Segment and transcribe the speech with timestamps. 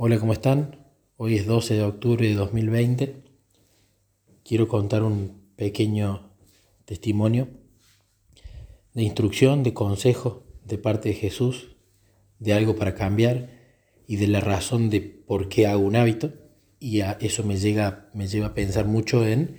[0.00, 0.86] Hola, ¿cómo están?
[1.16, 3.16] Hoy es 12 de octubre de 2020.
[4.44, 6.36] Quiero contar un pequeño
[6.84, 7.48] testimonio
[8.94, 11.74] de instrucción, de consejo de parte de Jesús,
[12.38, 13.50] de algo para cambiar
[14.06, 16.32] y de la razón de por qué hago un hábito.
[16.78, 19.56] Y a eso me, llega, me lleva a pensar mucho en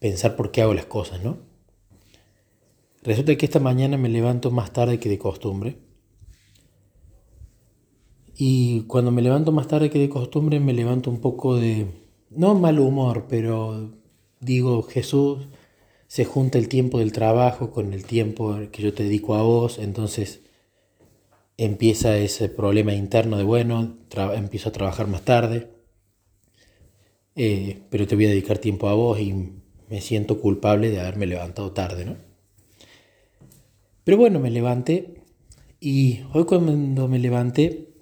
[0.00, 1.38] pensar por qué hago las cosas, ¿no?
[3.02, 5.85] Resulta que esta mañana me levanto más tarde que de costumbre
[8.38, 11.86] y cuando me levanto más tarde que de costumbre, me levanto un poco de,
[12.30, 13.92] no mal humor, pero
[14.40, 15.48] digo, Jesús,
[16.06, 19.78] se junta el tiempo del trabajo con el tiempo que yo te dedico a vos,
[19.78, 20.42] entonces
[21.56, 23.96] empieza ese problema interno de, bueno,
[24.34, 25.70] empiezo a trabajar más tarde,
[27.36, 29.32] eh, pero te voy a dedicar tiempo a vos y
[29.88, 32.16] me siento culpable de haberme levantado tarde, ¿no?
[34.04, 35.22] Pero bueno, me levanté
[35.80, 37.95] y hoy cuando me levanté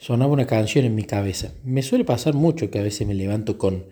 [0.00, 1.52] sonaba una canción en mi cabeza.
[1.62, 3.84] Me suele pasar mucho que a veces me levanto con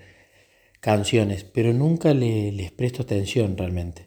[0.80, 4.06] canciones, pero nunca le, les presto atención realmente.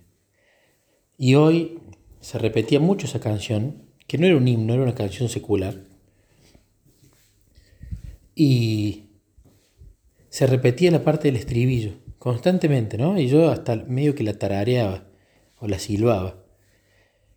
[1.18, 1.80] Y hoy
[2.20, 5.76] se repetía mucho esa canción, que no era un himno, era una canción secular.
[8.34, 9.12] Y
[10.30, 13.20] se repetía la parte del estribillo, constantemente, ¿no?
[13.20, 15.06] Y yo hasta medio que la tarareaba
[15.60, 16.44] o la silbaba.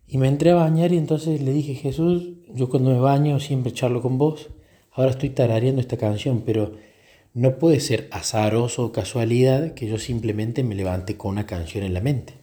[0.07, 3.71] Y me entré a bañar y entonces le dije, Jesús, yo cuando me baño siempre
[3.71, 4.49] charlo con vos
[4.95, 6.73] ahora estoy tarareando esta canción, pero
[7.33, 11.93] no puede ser azaroso o casualidad que yo simplemente me levante con una canción en
[11.93, 12.33] la mente.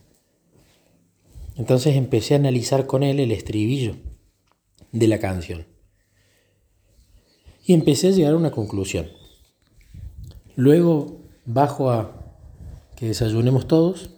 [1.57, 3.97] Entonces empecé a analizar con él el estribillo
[4.93, 5.67] de la canción.
[7.65, 9.09] Y empecé a llegar a una conclusión.
[10.55, 12.37] Luego bajo a
[12.97, 14.11] que desayunemos todos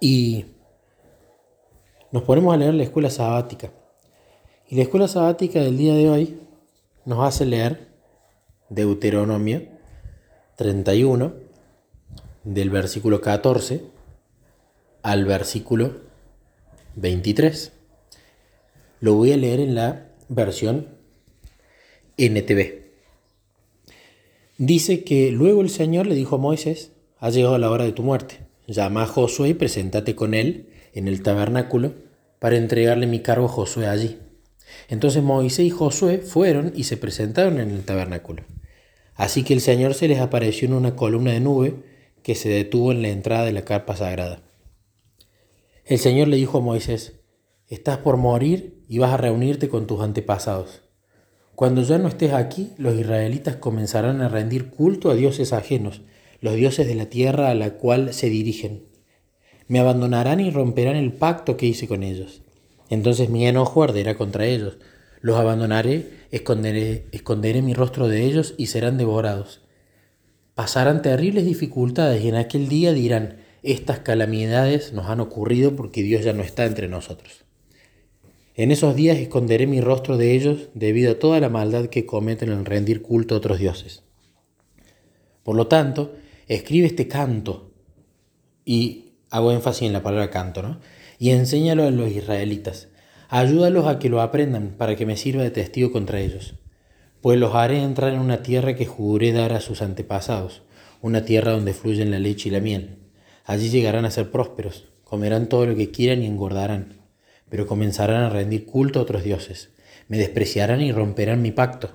[0.00, 0.44] y
[2.12, 3.72] nos ponemos a leer la escuela sabática.
[4.68, 6.47] Y la escuela sabática del día de hoy
[7.08, 7.88] nos hace leer
[8.68, 9.62] Deuteronomio
[10.56, 11.32] 31,
[12.44, 13.80] del versículo 14
[15.02, 16.02] al versículo
[16.96, 17.72] 23.
[19.00, 20.98] Lo voy a leer en la versión
[22.18, 22.90] NTV.
[24.58, 28.02] Dice que luego el Señor le dijo a Moisés, ha llegado la hora de tu
[28.02, 28.40] muerte.
[28.66, 31.94] Llama a Josué y preséntate con él en el tabernáculo
[32.38, 34.18] para entregarle mi cargo a Josué allí.
[34.88, 38.44] Entonces Moisés y Josué fueron y se presentaron en el tabernáculo.
[39.14, 41.74] Así que el Señor se les apareció en una columna de nube
[42.22, 44.42] que se detuvo en la entrada de la carpa sagrada.
[45.84, 47.20] El Señor le dijo a Moisés,
[47.68, 50.82] estás por morir y vas a reunirte con tus antepasados.
[51.54, 56.02] Cuando ya no estés aquí, los israelitas comenzarán a rendir culto a dioses ajenos,
[56.40, 58.84] los dioses de la tierra a la cual se dirigen.
[59.66, 62.42] Me abandonarán y romperán el pacto que hice con ellos.
[62.90, 64.78] Entonces mi enojo arderá contra ellos.
[65.20, 69.62] Los abandonaré, esconderé, esconderé mi rostro de ellos y serán devorados.
[70.54, 76.24] Pasarán terribles dificultades y en aquel día dirán, estas calamidades nos han ocurrido porque Dios
[76.24, 77.44] ya no está entre nosotros.
[78.54, 82.50] En esos días esconderé mi rostro de ellos debido a toda la maldad que cometen
[82.50, 84.02] en rendir culto a otros dioses.
[85.44, 86.14] Por lo tanto,
[86.48, 87.72] escribe este canto,
[88.64, 90.80] y hago énfasis en la palabra canto, ¿no?
[91.18, 92.88] Y enséñalo a los israelitas.
[93.28, 96.54] Ayúdalos a que lo aprendan para que me sirva de testigo contra ellos.
[97.20, 100.62] Pues los haré entrar en una tierra que juré dar a sus antepasados,
[101.02, 102.98] una tierra donde fluyen la leche y la miel.
[103.44, 107.02] Allí llegarán a ser prósperos, comerán todo lo que quieran y engordarán,
[107.48, 109.70] pero comenzarán a rendir culto a otros dioses.
[110.06, 111.90] Me despreciarán y romperán mi pacto.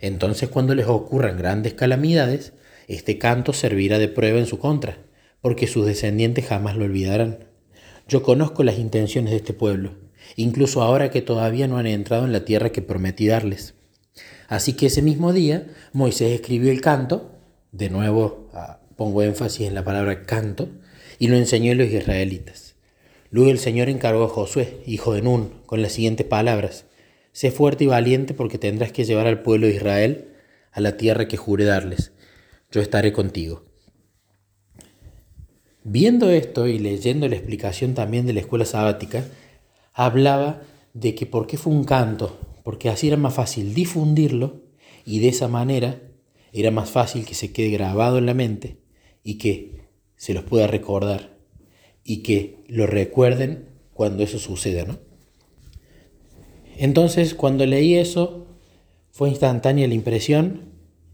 [0.00, 2.52] Entonces cuando les ocurran grandes calamidades,
[2.86, 4.98] este canto servirá de prueba en su contra,
[5.40, 7.47] porque sus descendientes jamás lo olvidarán.
[8.08, 9.92] Yo conozco las intenciones de este pueblo,
[10.36, 13.74] incluso ahora que todavía no han entrado en la tierra que prometí darles.
[14.48, 17.32] Así que ese mismo día Moisés escribió el canto,
[17.70, 20.70] de nuevo ah, pongo énfasis en la palabra canto,
[21.18, 22.76] y lo enseñó a los israelitas.
[23.30, 26.86] Luego el Señor encargó a Josué, hijo de Nun, con las siguientes palabras,
[27.38, 30.28] Sé fuerte y valiente porque tendrás que llevar al pueblo de Israel
[30.72, 32.10] a la tierra que juré darles.
[32.72, 33.67] Yo estaré contigo.
[35.90, 39.24] Viendo esto y leyendo la explicación también de la escuela sabática,
[39.94, 40.60] hablaba
[40.92, 44.60] de que por qué fue un canto, porque así era más fácil difundirlo
[45.06, 46.02] y de esa manera
[46.52, 48.76] era más fácil que se quede grabado en la mente
[49.24, 51.38] y que se los pueda recordar
[52.04, 54.98] y que lo recuerden cuando eso suceda, ¿no?
[56.76, 58.46] Entonces, cuando leí eso,
[59.10, 60.68] fue instantánea la impresión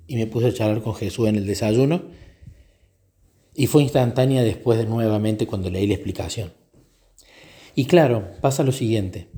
[0.08, 2.02] y me puse a charlar con Jesús en el desayuno
[3.54, 6.52] y fue instantánea después de nuevamente cuando leí la explicación.
[7.74, 9.28] Y claro, pasa lo siguiente.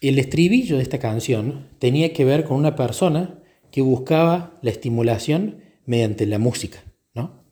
[0.00, 5.62] El estribillo de esta canción tenía que ver con una persona que buscaba la estimulación
[5.86, 6.82] mediante la música,
[7.14, 7.44] ¿no?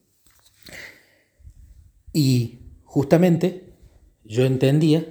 [2.12, 3.75] Y justamente
[4.25, 5.06] yo entendía,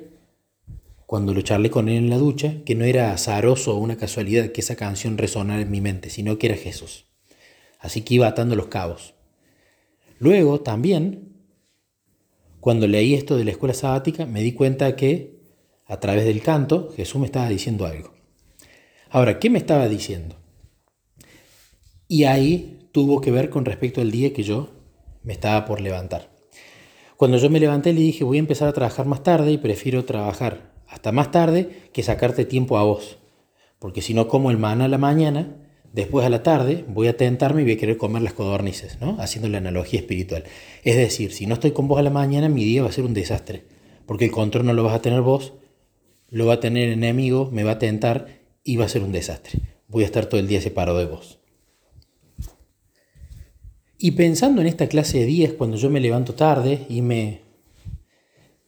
[1.05, 4.51] cuando lo charlé con él en la ducha, que no era azaroso o una casualidad
[4.51, 7.05] que esa canción resonara en mi mente, sino que era Jesús.
[7.79, 9.15] Así que iba atando los cabos.
[10.19, 11.33] Luego también,
[12.59, 15.39] cuando leí esto de la escuela sabática, me di cuenta que
[15.85, 18.13] a través del canto Jesús me estaba diciendo algo.
[19.09, 20.35] Ahora, ¿qué me estaba diciendo?
[22.07, 24.69] Y ahí tuvo que ver con respecto al día que yo
[25.23, 26.29] me estaba por levantar.
[27.17, 30.05] Cuando yo me levanté le dije, voy a empezar a trabajar más tarde y prefiero
[30.05, 33.17] trabajar hasta más tarde que sacarte tiempo a vos.
[33.77, 37.17] Porque si no como el maná a la mañana, después a la tarde voy a
[37.17, 39.17] tentarme y voy a querer comer las codornices, ¿no?
[39.19, 40.43] Haciendo la analogía espiritual.
[40.83, 43.05] Es decir, si no estoy con vos a la mañana, mi día va a ser
[43.05, 43.63] un desastre.
[44.05, 45.53] Porque el control no lo vas a tener vos,
[46.29, 48.27] lo va a tener el enemigo, me va a tentar
[48.63, 49.59] y va a ser un desastre.
[49.87, 51.39] Voy a estar todo el día separado de vos.
[53.97, 57.41] Y pensando en esta clase de días, cuando yo me levanto tarde y me,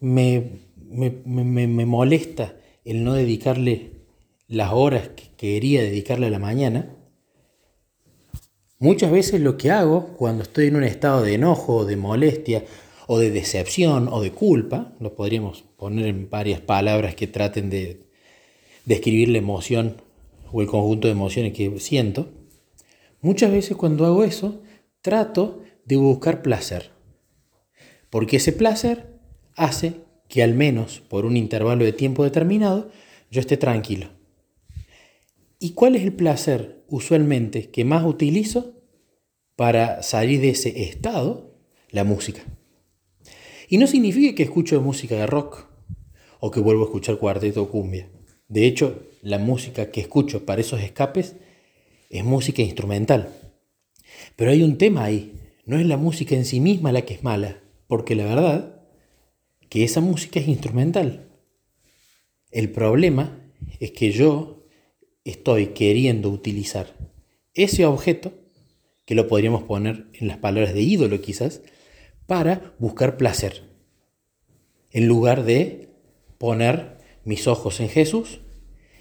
[0.01, 0.51] me,
[0.91, 3.91] me, molesta el no dedicarle
[4.47, 6.97] las horas que quería dedicarle a la mañana,
[8.81, 12.65] muchas veces lo que hago cuando estoy en un estado de enojo, de molestia
[13.07, 18.01] o de decepción o de culpa, lo podríamos poner en varias palabras que traten de
[18.85, 20.01] describir la emoción
[20.51, 22.29] o el conjunto de emociones que siento,
[23.21, 24.61] muchas veces cuando hago eso,
[25.01, 26.89] trato de buscar placer.
[28.09, 29.19] Porque ese placer
[29.55, 32.89] hace que al menos por un intervalo de tiempo determinado
[33.29, 34.09] yo esté tranquilo.
[35.63, 38.81] ¿Y cuál es el placer usualmente que más utilizo
[39.55, 41.55] para salir de ese estado?
[41.91, 42.41] La música.
[43.69, 45.67] Y no significa que escucho música de rock
[46.39, 48.09] o que vuelvo a escuchar cuarteto o cumbia.
[48.47, 51.35] De hecho, la música que escucho para esos escapes
[52.09, 53.31] es música instrumental.
[54.35, 55.35] Pero hay un tema ahí.
[55.67, 58.81] No es la música en sí misma la que es mala, porque la verdad
[59.69, 61.29] que esa música es instrumental.
[62.49, 63.39] El problema
[63.79, 64.60] es que yo
[65.23, 66.95] estoy queriendo utilizar
[67.53, 68.33] ese objeto,
[69.05, 71.61] que lo podríamos poner en las palabras de ídolo quizás,
[72.27, 73.63] para buscar placer,
[74.91, 75.89] en lugar de
[76.37, 78.41] poner mis ojos en Jesús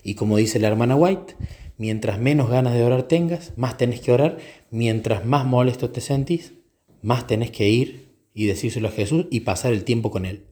[0.03, 1.37] y como dice la hermana White,
[1.79, 4.39] mientras menos ganas de orar tengas, más tenés que orar,
[4.71, 6.53] mientras más molesto te sentís,
[7.03, 10.45] más tenés que ir y decírselo a Jesús y pasar el tiempo con Él.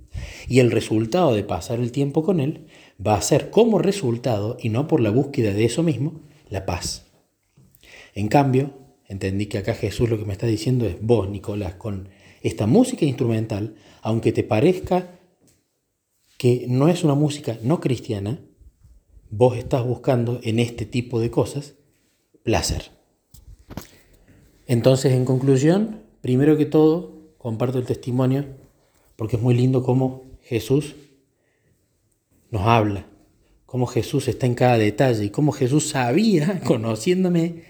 [0.49, 2.66] Y el resultado de pasar el tiempo con Él
[3.05, 6.20] va a ser como resultado, y no por la búsqueda de eso mismo,
[6.50, 7.06] la paz.
[8.14, 8.72] En cambio,
[9.06, 12.08] entendí que acá Jesús lo que me está diciendo es, vos, Nicolás, con
[12.43, 15.19] esta música instrumental, aunque te parezca
[16.37, 18.40] que no es una música no cristiana,
[19.31, 21.75] vos estás buscando en este tipo de cosas
[22.43, 22.90] placer.
[24.66, 28.46] Entonces, en conclusión, primero que todo, comparto el testimonio
[29.19, 30.94] porque es muy lindo cómo Jesús
[32.53, 33.09] nos habla,
[33.67, 37.65] cómo Jesús está en cada detalle y cómo Jesús sabía, conociéndome,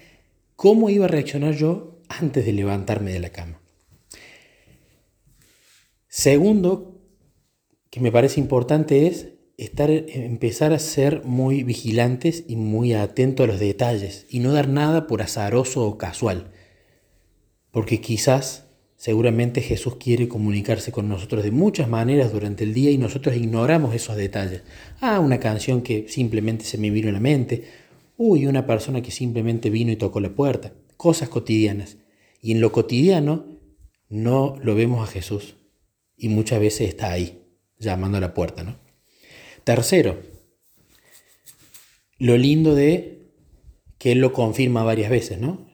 [0.55, 3.59] cómo iba a reaccionar yo antes de levantarme de la cama.
[6.07, 7.01] Segundo,
[7.89, 13.47] que me parece importante es estar, empezar a ser muy vigilantes y muy atentos a
[13.47, 16.51] los detalles y no dar nada por azaroso o casual.
[17.71, 18.68] Porque quizás,
[18.99, 23.95] seguramente Jesús quiere comunicarse con nosotros de muchas maneras durante el día y nosotros ignoramos
[23.95, 24.63] esos detalles.
[24.99, 27.63] Ah, una canción que simplemente se me vino a la mente.
[28.17, 30.73] Uy, una persona que simplemente vino y tocó la puerta.
[30.97, 31.95] Cosas cotidianas.
[32.41, 33.45] Y en lo cotidiano
[34.09, 35.55] no lo vemos a Jesús
[36.17, 37.41] y muchas veces está ahí,
[37.77, 38.65] llamando a la puerta.
[38.65, 38.75] ¿no?
[39.63, 40.19] Tercero,
[42.17, 43.31] lo lindo de
[43.97, 45.68] que Él lo confirma varias veces, ¿no?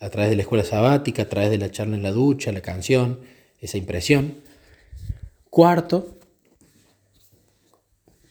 [0.00, 2.60] A través de la escuela sabática, a través de la charla en la ducha, la
[2.60, 3.20] canción,
[3.60, 4.34] esa impresión.
[5.50, 6.18] Cuarto,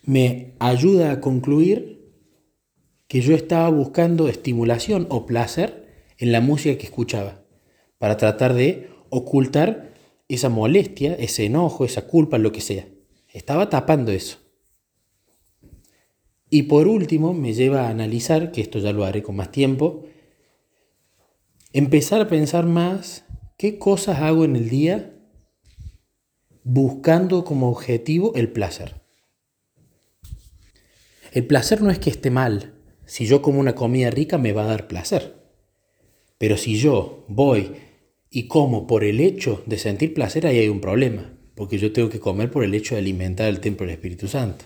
[0.04, 2.14] me ayuda a concluir
[3.08, 7.42] que yo estaba buscando estimulación o placer en la música que escuchaba,
[7.98, 9.94] para tratar de ocultar
[10.28, 12.88] esa molestia, ese enojo, esa culpa, lo que sea.
[13.34, 14.40] Estaba tapando eso.
[16.50, 20.06] Y por último, me lleva a analizar, que esto ya lo haré con más tiempo,
[21.74, 23.26] empezar a pensar más
[23.58, 25.14] qué cosas hago en el día
[26.64, 29.02] buscando como objetivo el placer.
[31.32, 32.74] El placer no es que esté mal.
[33.06, 35.36] Si yo como una comida rica me va a dar placer.
[36.38, 37.74] Pero si yo voy
[38.30, 42.10] y como por el hecho de sentir placer, ahí hay un problema, porque yo tengo
[42.10, 44.66] que comer por el hecho de alimentar el templo del Espíritu Santo.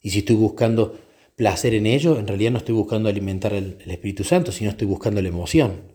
[0.00, 0.98] Y si estoy buscando
[1.36, 4.86] placer en ello, en realidad no estoy buscando alimentar el, el Espíritu Santo, sino estoy
[4.86, 5.92] buscando la emoción.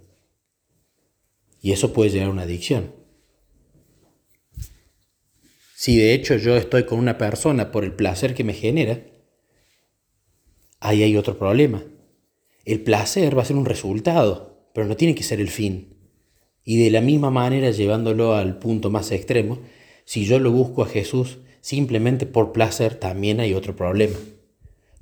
[1.62, 2.94] Y eso puede llegar a una adicción.
[5.76, 9.02] Si de hecho yo estoy con una persona por el placer que me genera,
[10.82, 11.84] ahí hay otro problema.
[12.66, 15.96] El placer va a ser un resultado, pero no tiene que ser el fin.
[16.64, 19.60] Y de la misma manera, llevándolo al punto más extremo,
[20.06, 24.18] si yo lo busco a Jesús simplemente por placer, también hay otro problema.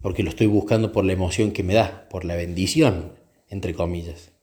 [0.02, 3.14] Porque lo estoy buscando por la emoción que me da, por la bendición,
[3.50, 4.34] entre comillas,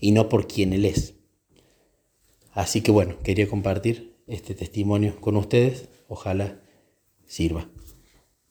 [0.00, 1.14] y no por quien Él es.
[2.52, 5.88] Así que bueno, quería compartir este testimonio con ustedes.
[6.08, 6.62] Ojalá
[7.26, 7.68] sirva.